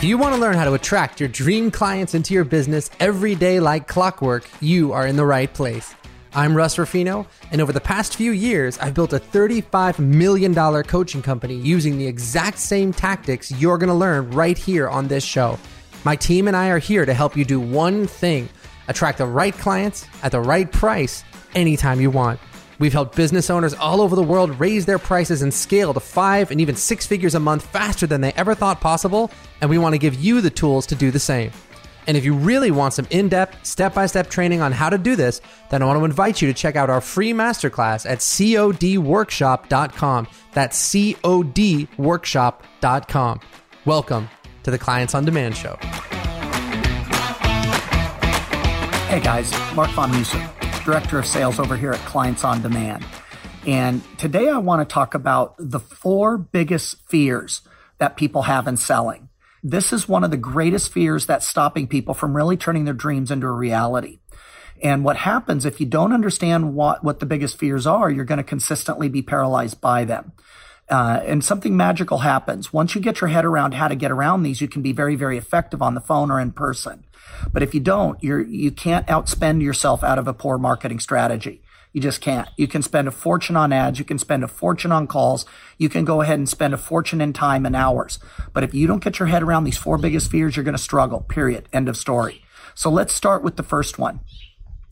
[0.00, 3.34] If you want to learn how to attract your dream clients into your business every
[3.34, 5.94] day like clockwork, you are in the right place.
[6.32, 11.20] I'm Russ Ruffino, and over the past few years, I've built a $35 million coaching
[11.20, 15.58] company using the exact same tactics you're going to learn right here on this show.
[16.02, 18.48] My team and I are here to help you do one thing
[18.88, 21.24] attract the right clients at the right price
[21.54, 22.40] anytime you want.
[22.80, 26.50] We've helped business owners all over the world raise their prices and scale to five
[26.50, 29.30] and even six figures a month faster than they ever thought possible,
[29.60, 31.50] and we want to give you the tools to do the same.
[32.06, 34.96] And if you really want some in depth, step by step training on how to
[34.96, 38.20] do this, then I want to invite you to check out our free masterclass at
[38.20, 40.28] codworkshop.com.
[40.52, 43.40] That's codworkshop.com.
[43.84, 44.30] Welcome
[44.62, 45.76] to the Clients on Demand Show.
[49.10, 50.38] Hey guys, Mark Von Musser,
[50.84, 53.04] Director of Sales over here at Clients on Demand.
[53.66, 57.60] And today I want to talk about the four biggest fears
[57.98, 59.28] that people have in selling.
[59.62, 63.30] This is one of the greatest fears that's stopping people from really turning their dreams
[63.30, 64.20] into a reality.
[64.82, 68.38] And what happens if you don't understand what, what the biggest fears are, you're going
[68.38, 70.32] to consistently be paralyzed by them.
[70.90, 72.72] Uh, and something magical happens.
[72.72, 75.14] Once you get your head around how to get around these, you can be very,
[75.14, 77.04] very effective on the phone or in person.
[77.52, 81.62] But if you don't, you're, you can't outspend yourself out of a poor marketing strategy.
[81.92, 82.48] You just can't.
[82.56, 83.98] You can spend a fortune on ads.
[83.98, 85.44] You can spend a fortune on calls.
[85.78, 88.18] You can go ahead and spend a fortune in time and hours.
[88.52, 90.82] But if you don't get your head around these four biggest fears, you're going to
[90.82, 91.68] struggle, period.
[91.72, 92.42] End of story.
[92.74, 94.20] So let's start with the first one.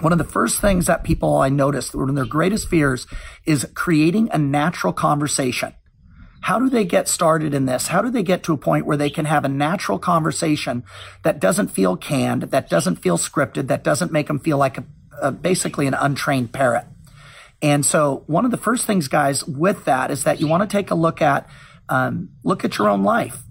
[0.00, 3.06] One of the first things that people I noticed, one of their greatest fears
[3.44, 5.74] is creating a natural conversation.
[6.40, 7.88] How do they get started in this?
[7.88, 10.84] How do they get to a point where they can have a natural conversation
[11.22, 14.84] that doesn't feel canned, that doesn't feel scripted, that doesn't make them feel like a,
[15.20, 16.86] a, basically an untrained parrot?
[17.62, 20.76] And so one of the first things, guys, with that is that you want to
[20.76, 21.48] take a look at,
[21.88, 23.42] um, look at your own life.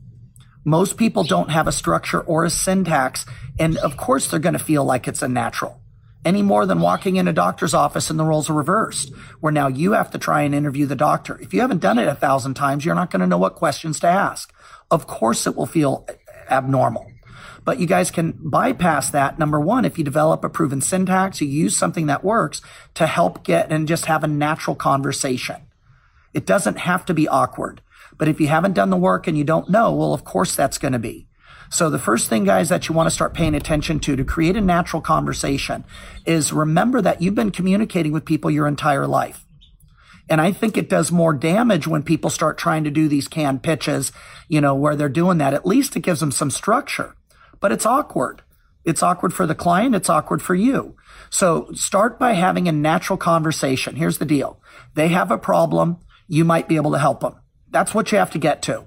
[0.66, 3.26] Most people don't have a structure or a syntax.
[3.60, 5.80] And of course, they're going to feel like it's a natural
[6.26, 9.68] any more than walking in a doctor's office and the roles are reversed, where now
[9.68, 11.40] you have to try and interview the doctor.
[11.40, 14.00] If you haven't done it a thousand times, you're not going to know what questions
[14.02, 14.54] to ask.
[14.92, 16.06] Of course, it will feel
[16.50, 17.10] abnormal.
[17.64, 19.38] But you guys can bypass that.
[19.38, 22.62] Number one, if you develop a proven syntax, you use something that works
[22.96, 25.58] to help get and just have a natural conversation.
[26.34, 27.82] It doesn't have to be awkward.
[28.18, 30.78] But if you haven't done the work and you don't know, well, of course that's
[30.78, 31.29] going to be.
[31.70, 34.56] So the first thing, guys, that you want to start paying attention to to create
[34.56, 35.86] a natural conversation
[36.26, 39.46] is remember that you've been communicating with people your entire life.
[40.28, 43.64] And I think it does more damage when people start trying to do these canned
[43.64, 44.12] pitches,
[44.48, 45.54] you know, where they're doing that.
[45.54, 47.16] At least it gives them some structure,
[47.60, 48.44] but it's awkward.
[48.84, 49.96] It's awkward for the client.
[49.96, 50.96] It's awkward for you.
[51.30, 53.96] So start by having a natural conversation.
[53.96, 54.60] Here's the deal.
[54.96, 55.98] They have a problem.
[56.28, 57.36] You might be able to help them.
[57.70, 58.86] That's what you have to get to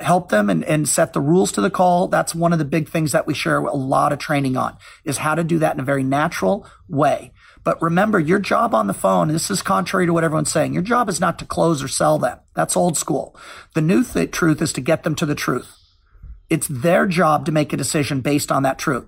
[0.00, 2.08] help them and, and set the rules to the call.
[2.08, 5.18] That's one of the big things that we share a lot of training on is
[5.18, 7.32] how to do that in a very natural way.
[7.64, 10.72] But remember, your job on the phone, this is contrary to what everyone's saying.
[10.72, 12.38] Your job is not to close or sell them.
[12.54, 13.36] That's old school.
[13.74, 15.76] The new th- truth is to get them to the truth.
[16.48, 19.06] It's their job to make a decision based on that truth.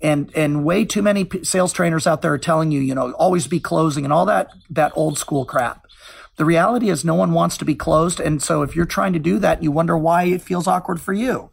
[0.00, 3.46] And, and way too many sales trainers out there are telling you, you know, always
[3.46, 5.84] be closing and all that, that old school crap.
[6.40, 8.18] The reality is no one wants to be closed.
[8.18, 11.12] And so if you're trying to do that, you wonder why it feels awkward for
[11.12, 11.50] you.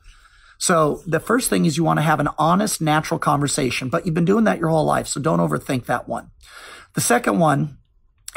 [0.60, 4.16] So the first thing is you want to have an honest, natural conversation, but you've
[4.16, 5.08] been doing that your whole life.
[5.08, 6.32] So don't overthink that one.
[6.94, 7.80] The second one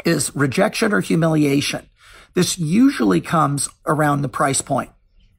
[0.03, 1.89] is rejection or humiliation.
[2.33, 4.91] This usually comes around the price point.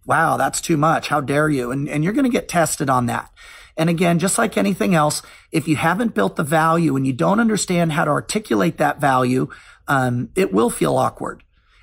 [0.06, 1.08] Wow, that's too much.
[1.08, 1.72] How dare you?
[1.72, 3.30] And, and you're going to get tested on that.
[3.76, 7.40] And again, just like anything else, if you haven't built the value and you don't
[7.40, 9.48] understand how to articulate that value,
[9.88, 11.42] um, it will feel awkward.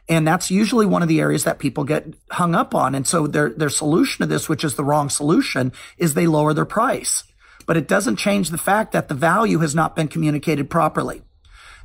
[0.09, 2.95] And that's usually one of the areas that people get hung up on.
[2.95, 6.53] And so their, their solution to this, which is the wrong solution, is they lower
[6.53, 7.23] their price.
[7.67, 11.21] But it doesn't change the fact that the value has not been communicated properly.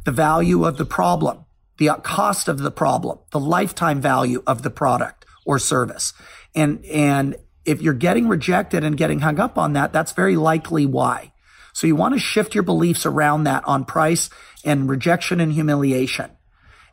[0.05, 1.45] The value of the problem,
[1.77, 6.15] the cost of the problem, the lifetime value of the product or service.
[6.55, 7.37] And, and
[7.67, 11.34] if you're getting rejected and getting hung up on that, that's very likely why.
[11.75, 14.31] So you want to shift your beliefs around that on price
[14.65, 16.31] and rejection and humiliation.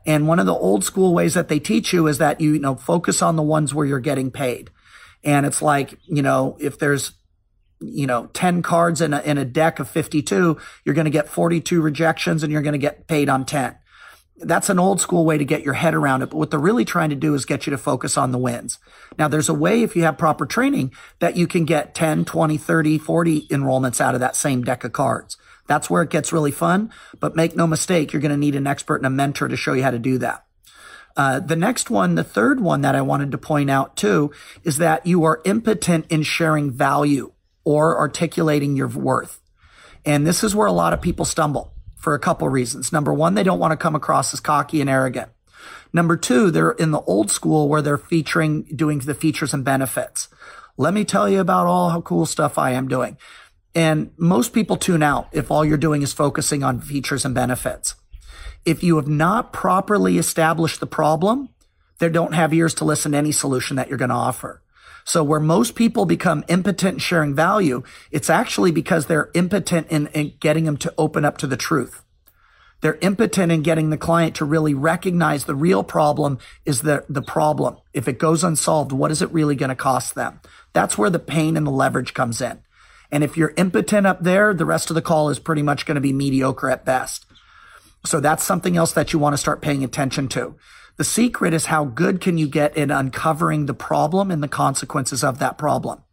[0.06, 2.60] And one of the old school ways that they teach you is that you, you
[2.60, 4.72] know, focus on the ones where you're getting paid.
[5.24, 7.12] And it's like, you know, if there's,
[7.80, 11.30] you know, 10 cards in a, in a deck of 52, you're going to get
[11.30, 13.76] 42 rejections and you're going to get paid on 10
[14.44, 16.30] that's an old school way to get your head around it.
[16.30, 18.80] But what they're really trying to do is get you to focus on the wins.
[19.18, 22.58] Now, there's a way, if you have proper training, that you can get 10, 20,
[22.58, 25.38] 30, 40 enrollments out of that same deck of cards.
[25.68, 26.92] That's where it gets really fun.
[27.20, 29.74] But make no mistake, you're going to need an expert and a mentor to show
[29.74, 30.46] you how to do that.
[31.16, 34.32] Uh, the next one, the third one that I wanted to point out too,
[34.64, 37.34] is that you are impotent in sharing value
[37.64, 39.42] or articulating your worth.
[40.06, 42.92] And this is where a lot of people stumble for a couple reasons.
[42.92, 45.32] Number one, they don't want to come across as cocky and arrogant.
[45.94, 50.28] Number two, they're in the old school where they're featuring, doing the features and benefits.
[50.78, 53.18] Let me tell you about all how cool stuff I am doing.
[53.76, 57.96] And most people tune out if all you're doing is focusing on features and benefits.
[58.66, 61.50] If you have not properly established the problem,
[62.00, 64.62] they don't have ears to listen to any solution that you're going to offer.
[65.04, 70.08] So where most people become impotent in sharing value, it's actually because they're impotent in,
[70.08, 72.04] in getting them to open up to the truth.
[72.82, 77.22] They're impotent in getting the client to really recognize the real problem is the, the
[77.22, 77.78] problem.
[77.94, 80.42] If it goes unsolved, what is it really going to cost them?
[80.74, 82.60] That's where the pain and the leverage comes in.
[83.12, 85.96] And if you're impotent up there, the rest of the call is pretty much going
[85.96, 87.26] to be mediocre at best.
[88.06, 90.56] So that's something else that you want to start paying attention to.
[90.98, 95.24] The secret is how good can you get in uncovering the problem and the consequences
[95.24, 96.04] of that problem.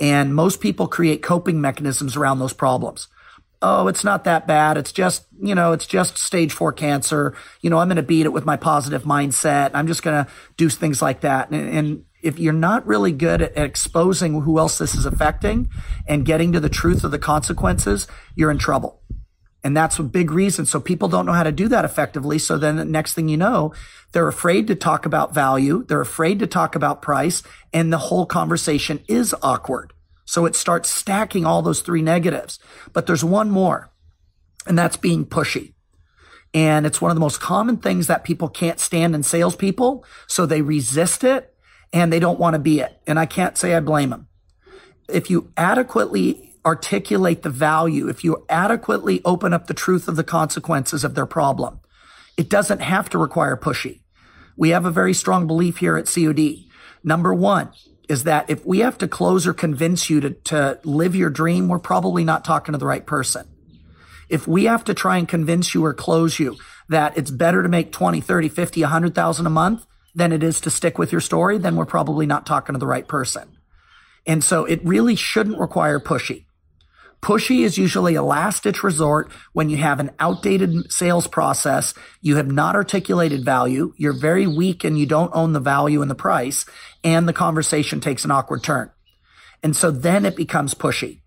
[0.00, 3.08] And most people create coping mechanisms around those problems.
[3.62, 4.76] Oh, it's not that bad.
[4.76, 7.34] It's just, you know, it's just stage four cancer.
[7.60, 9.70] You know, I'm going to beat it with my positive mindset.
[9.74, 11.50] I'm just going to do things like that.
[11.50, 15.68] And, and if you're not really good at exposing who else this is affecting
[16.06, 19.00] and getting to the truth of the consequences, you're in trouble.
[19.64, 20.66] And that's a big reason.
[20.66, 22.38] So people don't know how to do that effectively.
[22.38, 23.72] So then the next thing you know,
[24.12, 25.84] they're afraid to talk about value.
[25.88, 29.94] They're afraid to talk about price and the whole conversation is awkward.
[30.26, 32.58] So it starts stacking all those three negatives.
[32.92, 33.90] But there's one more
[34.66, 35.72] and that's being pushy.
[36.52, 40.04] And it's one of the most common things that people can't stand in salespeople.
[40.26, 41.54] So they resist it
[41.90, 43.00] and they don't want to be it.
[43.06, 44.28] And I can't say I blame them.
[45.08, 50.24] If you adequately articulate the value, if you adequately open up the truth of the
[50.24, 51.80] consequences of their problem,
[52.36, 54.00] it doesn't have to require pushy.
[54.56, 56.66] We have a very strong belief here at COD.
[57.02, 57.70] Number one
[58.08, 61.68] is that if we have to close or convince you to, to live your dream,
[61.68, 63.46] we're probably not talking to the right person.
[64.28, 66.56] If we have to try and convince you or close you
[66.88, 70.70] that it's better to make 20, 30, 50, 100,000 a month than it is to
[70.70, 73.58] stick with your story, then we're probably not talking to the right person.
[74.26, 76.43] And so it really shouldn't require pushy.
[77.24, 81.94] Pushy is usually a last ditch resort when you have an outdated sales process.
[82.20, 83.94] You have not articulated value.
[83.96, 86.66] You're very weak and you don't own the value and the price
[87.02, 88.90] and the conversation takes an awkward turn.
[89.62, 91.22] And so then it becomes pushy.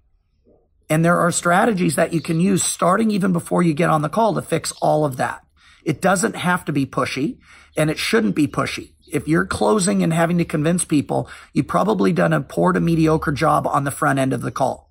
[0.87, 4.07] And there are strategies that you can use starting even before you get on the
[4.07, 5.43] call to fix all of that.
[5.83, 7.39] It doesn't have to be pushy
[7.75, 8.93] and it shouldn't be pushy.
[9.11, 13.31] If you're closing and having to convince people, you've probably done a poor to mediocre
[13.31, 14.86] job on the front end of the call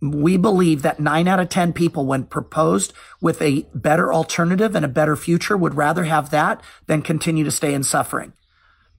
[0.00, 4.84] we believe that nine out of 10 people, when proposed with a better alternative and
[4.84, 8.32] a better future, would rather have that than continue to stay in suffering.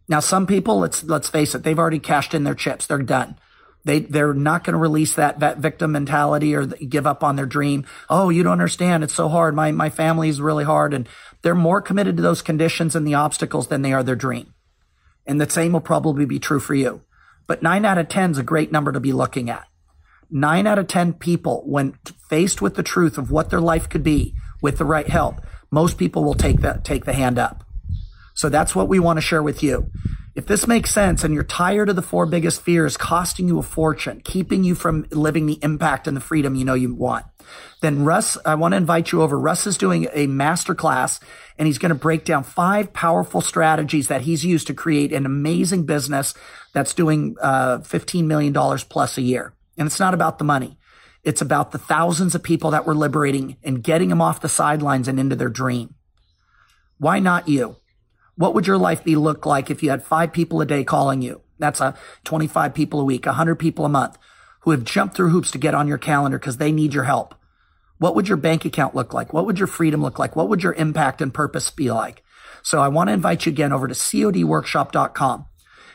[0.07, 2.86] Now, some people, let's, let's face it, they've already cashed in their chips.
[2.86, 3.38] They're done.
[3.86, 7.46] They, they're not going to release that, that victim mentality or give up on their
[7.46, 7.86] dream.
[8.10, 9.04] Oh, you don't understand.
[9.04, 9.56] It's so hard.
[9.56, 10.94] My, my family is really hard.
[10.94, 11.07] And
[11.44, 14.54] they're more committed to those conditions and the obstacles than they are their dream.
[15.25, 17.04] And the same will probably be true for you.
[17.48, 19.69] But nine out of 10 is a great number to be looking at
[20.30, 21.94] nine out of 10 people, when
[22.30, 25.42] faced with the truth of what their life could be with the right help,
[25.72, 27.64] most people will take that, take the hand up.
[28.34, 29.90] So that's what we want to share with you.
[30.36, 33.63] If this makes sense and you're tired of the four biggest fears costing you a
[33.63, 37.25] fortune, keeping you from living the impact and the freedom you know you want,
[37.82, 39.38] then Russ, I want to invite you over.
[39.38, 41.20] Russ is doing a master class
[41.58, 45.25] and he's going to break down five powerful strategies that he's used to create an
[45.25, 46.34] amazing business
[46.74, 49.53] that's doing uh, $15 million plus a year.
[49.79, 50.77] And it's not about the money.
[51.24, 55.07] It's about the thousands of people that we're liberating and getting them off the sidelines
[55.07, 55.95] and into their dream.
[56.98, 57.77] Why not you?
[58.36, 61.21] What would your life be look like if you had five people a day calling
[61.21, 61.41] you?
[61.57, 64.17] That's a 25 people a week, 100 people a month
[64.62, 67.36] who have jumped through hoops to get on your calendar because they need your help.
[67.98, 69.33] What would your bank account look like?
[69.33, 70.36] What would your freedom look like?
[70.36, 72.24] What would your impact and purpose be like?
[72.63, 75.45] So I want to invite you again over to codworkshop.com.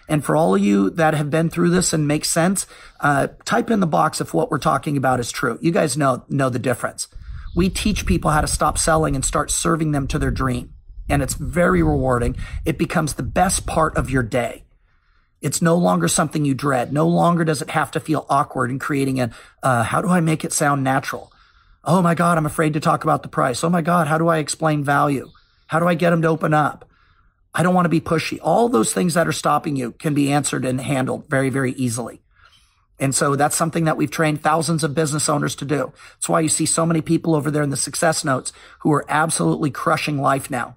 [0.08, 2.66] And for all of you that have been through this and make sense,
[3.00, 5.58] uh, type in the box if what we're talking about is true.
[5.62, 7.08] You guys know know the difference.
[7.56, 10.74] We teach people how to stop selling and start serving them to their dream.
[11.08, 12.36] And it's very rewarding.
[12.64, 14.64] It becomes the best part of your day.
[15.40, 16.92] It's no longer something you dread.
[16.92, 19.30] No longer does it have to feel awkward in creating a,
[19.62, 21.30] uh, how do I make it sound natural?
[21.84, 23.62] Oh my God, I'm afraid to talk about the price.
[23.62, 25.30] Oh my God, how do I explain value?
[25.66, 26.88] How do I get them to open up?
[27.54, 28.38] I don't want to be pushy.
[28.42, 32.20] All those things that are stopping you can be answered and handled very, very easily.
[32.98, 35.92] And so that's something that we've trained thousands of business owners to do.
[36.14, 39.04] That's why you see so many people over there in the success notes who are
[39.08, 40.76] absolutely crushing life now.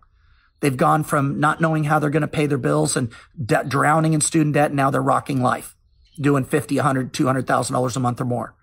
[0.60, 3.12] They've gone from not knowing how they're going to pay their bills and
[3.44, 4.72] de- drowning in student debt.
[4.72, 5.76] And now they're rocking life,
[6.20, 8.56] doing 50, 100, $200,000 a month or more.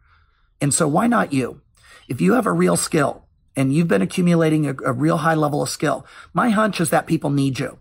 [0.60, 1.60] And so why not you?
[2.08, 5.62] If you have a real skill and you've been accumulating a, a real high level
[5.62, 7.78] of skill, my hunch is that people need you.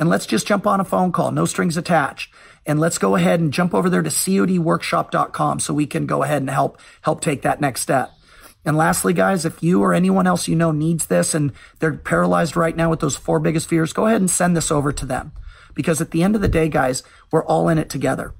[0.00, 2.32] And let's just jump on a phone call, no strings attached.
[2.64, 6.40] And let's go ahead and jump over there to codworkshop.com so we can go ahead
[6.40, 8.10] and help, help take that next step.
[8.64, 12.56] And lastly, guys, if you or anyone else you know needs this and they're paralyzed
[12.56, 15.32] right now with those four biggest fears, go ahead and send this over to them.
[15.74, 18.34] Because at the end of the day, guys, we're all in it together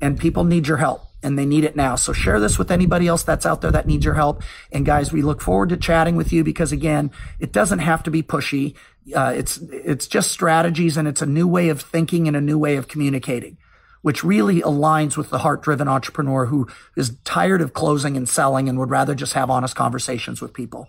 [0.00, 1.96] and people need your help and they need it now.
[1.96, 4.42] So share this with anybody else that's out there that needs your help.
[4.70, 8.10] And guys, we look forward to chatting with you because again, it doesn't have to
[8.10, 8.74] be pushy.
[9.14, 12.58] Uh, it's, it's just strategies and it's a new way of thinking and a new
[12.58, 13.56] way of communicating
[14.02, 18.68] which really aligns with the heart driven entrepreneur who is tired of closing and selling
[18.68, 20.88] and would rather just have honest conversations with people.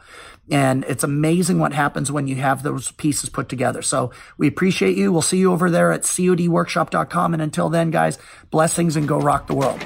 [0.52, 3.82] And it's amazing what happens when you have those pieces put together.
[3.82, 5.14] So we appreciate you.
[5.14, 7.34] We'll see you over there at codworkshop.com.
[7.34, 8.18] And until then, guys,
[8.50, 9.82] blessings and go rock the world.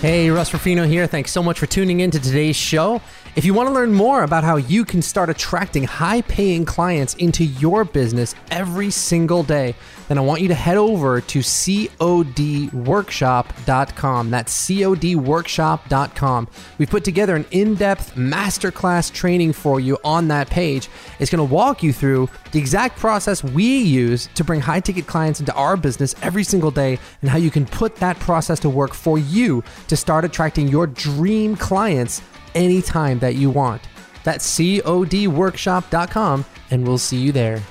[0.00, 1.08] Hey, Russ Ruffino here.
[1.08, 3.02] Thanks so much for tuning in to today's show.
[3.38, 7.14] If you want to learn more about how you can start attracting high paying clients
[7.14, 9.76] into your business every single day,
[10.08, 14.30] then I want you to head over to codworkshop.com.
[14.30, 16.48] That's codworkshop.com.
[16.78, 20.88] We've put together an in depth masterclass training for you on that page.
[21.20, 25.06] It's going to walk you through the exact process we use to bring high ticket
[25.06, 28.68] clients into our business every single day and how you can put that process to
[28.68, 32.20] work for you to start attracting your dream clients
[32.58, 33.82] anytime that you want.
[34.24, 37.62] That's codworkshop.com, and we'll see you there.